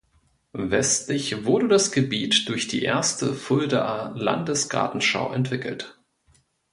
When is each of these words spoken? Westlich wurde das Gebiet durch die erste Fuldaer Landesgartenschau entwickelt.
Westlich 0.53 1.45
wurde 1.45 1.67
das 1.67 1.91
Gebiet 1.91 2.49
durch 2.49 2.67
die 2.67 2.81
erste 2.81 3.35
Fuldaer 3.35 4.13
Landesgartenschau 4.17 5.31
entwickelt. 5.31 5.99